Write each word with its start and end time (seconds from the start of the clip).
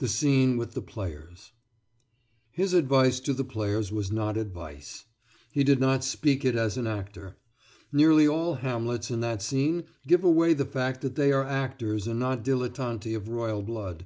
THE 0.00 0.06
SCENE 0.08 0.58
WITH 0.58 0.74
THE 0.74 0.82
PLAYERS 0.82 1.52
His 2.50 2.74
advice 2.74 3.20
to 3.20 3.32
the 3.32 3.42
players 3.42 3.90
was 3.90 4.12
not 4.12 4.36
advice. 4.36 5.06
He 5.50 5.64
did 5.64 5.80
not 5.80 6.04
speak 6.04 6.44
it 6.44 6.54
as 6.54 6.76
an 6.76 6.86
actor. 6.86 7.38
Nearly 7.90 8.28
all 8.28 8.56
Hamlets 8.56 9.10
in 9.10 9.20
that 9.20 9.40
scene 9.40 9.84
give 10.06 10.24
away 10.24 10.52
the 10.52 10.66
fact 10.66 11.00
that 11.00 11.14
they 11.14 11.32
are 11.32 11.42
actors 11.42 12.06
and 12.06 12.20
not 12.20 12.44
dilettanti 12.44 13.14
of 13.14 13.30
royal 13.30 13.62
blood. 13.62 14.04